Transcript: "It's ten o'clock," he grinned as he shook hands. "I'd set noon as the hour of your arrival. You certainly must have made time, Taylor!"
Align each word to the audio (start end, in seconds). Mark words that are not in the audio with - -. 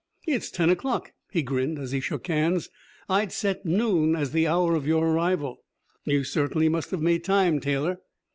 "It's 0.25 0.49
ten 0.49 0.71
o'clock," 0.71 1.13
he 1.29 1.43
grinned 1.43 1.77
as 1.77 1.91
he 1.91 1.99
shook 1.99 2.25
hands. 2.25 2.71
"I'd 3.07 3.31
set 3.31 3.67
noon 3.67 4.15
as 4.15 4.31
the 4.31 4.47
hour 4.47 4.73
of 4.73 4.87
your 4.87 5.07
arrival. 5.07 5.63
You 6.05 6.23
certainly 6.23 6.69
must 6.69 6.89
have 6.89 7.03
made 7.03 7.23
time, 7.23 7.59
Taylor!" 7.59 8.01